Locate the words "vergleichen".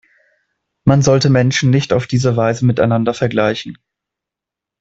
3.13-3.77